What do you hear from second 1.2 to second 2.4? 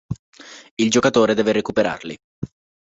deve recuperarli.